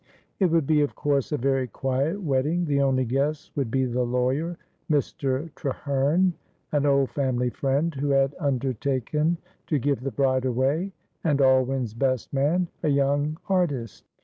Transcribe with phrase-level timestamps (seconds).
[0.39, 4.01] It would be of course a very quiet wedding, the only guests would be the
[4.01, 4.57] lawyer,
[4.89, 5.53] Mr.
[5.53, 6.33] Treherne,
[6.71, 9.37] an old family friend, who had undertaken
[9.67, 10.91] to give the bride away,
[11.23, 14.03] and Alwyn's best man, a young artist.